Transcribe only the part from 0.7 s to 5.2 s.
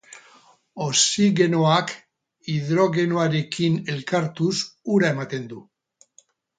Oxigenoak, hidrogenoarekin elkartuz, ura